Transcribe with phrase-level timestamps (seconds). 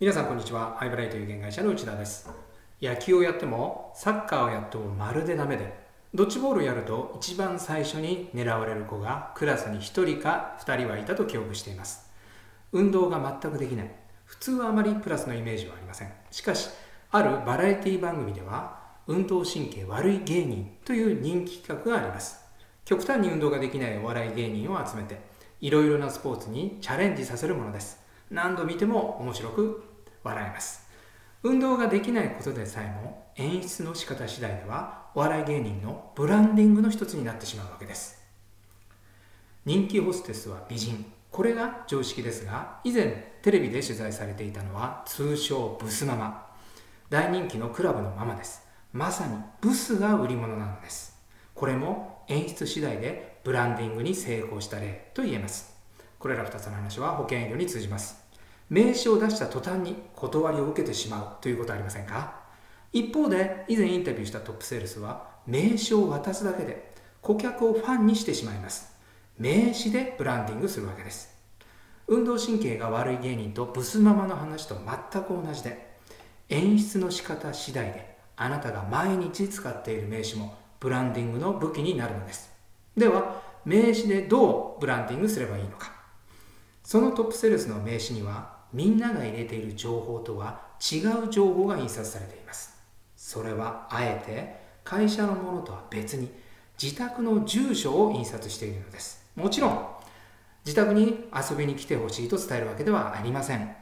[0.00, 0.76] 皆さんこんにちは。
[0.80, 2.30] アイブライという現会社の内田です。
[2.80, 5.76] 野球をやってもサッカーをやってもまるでダメで
[6.14, 12.08] ドッジボールをやると一番最初に狙われる子がクラスに1人か2人はいたと記憶しています。
[12.70, 13.90] 運動が全くできない。
[14.24, 16.12] 普通はあまりプラスのイメージはありません。
[16.30, 16.70] しかし
[17.10, 18.78] あるバラエティ番組では
[19.08, 22.38] 運動神経悪い芸人という人気企画があります。
[22.84, 25.18] 極端に運動ができないお笑い芸人を集めて
[25.60, 28.06] いろいろなスポーツにチャレンジさせるものです。
[28.30, 29.84] 何度見ても面白く
[30.22, 30.88] 笑えます。
[31.42, 38.18] 運動ができないことでさえも演出の仕方次第ではお笑い芸人のブランディングの一つになってしまうわけです。
[39.64, 41.12] 人気ホステスは美人。
[41.30, 46.46] これが常識ですが以前テレビで取材されていたのは通称ブスママ。
[47.10, 48.66] 大人気のクラブのママです。
[48.92, 51.16] まさにブスが売り物なのです。
[51.54, 55.76] これも演出次第でブランディングに成功した例と言えます。
[56.18, 58.27] これら2つの話は保険営業に通じます。
[58.70, 62.34] 名刺を出した途端に断りを受けてしまうということはありませんか？
[62.92, 68.92] 一方で以前インタビューしたトップセールスは名刺を渡すだけで顧客をファンにしてしまいます。
[69.38, 71.36] 名刺でブランディングするわけです。
[72.06, 74.76] 運動神経が悪い芸人とブスママの話と
[75.12, 75.96] 全く同じで
[76.48, 82.50] 演出の仕方次第であなたが毎日使っている名刺もブランディングの武器になるのです。
[82.96, 85.92] では名刺でどうブランディングすればいいのか。
[86.82, 92.76] そのトップセールスの名刺にはみんなが入れている情報とは違う情報が印刷されています。
[93.16, 96.30] それはあえて会社のものとは別に
[96.80, 99.24] 自宅の住所を印刷しているのです。
[99.34, 99.86] もちろん
[100.64, 103.74] 自宅に遊びに来てほしいと伝えるわけではありません。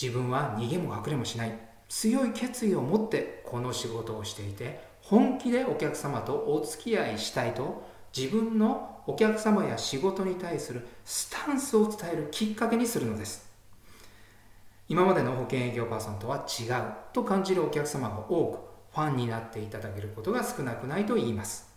[0.00, 1.58] 自分は逃げも隠れもしない。
[1.88, 7.82] 強い決意を持ってこの仕事をしていて本気でお客様とお付き合いしたいと
[8.14, 13.47] 自分のお客様や仕事に対するスタンスを伝えるきっかけにするのです。
[14.88, 18.58] 今までの保険営業パーソンとは違うと感じるお客様が多く
[18.94, 21.68] ファンになっていただけることが少なくないと言います。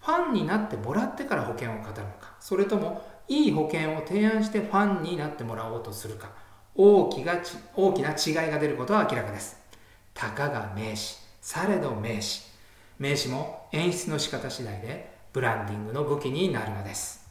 [0.00, 6.30] ファンになってもらってから保険を語るのかそれともいい保険を提案してファンになってもらおうとするか
[6.76, 7.40] 大きが
[7.74, 9.60] 大きな違いが出ることは明らかです。
[10.14, 12.42] たかが名詞されど名詞
[12.98, 17.25] 名詞も演出の仕方次第でブランディングの武器になるのです。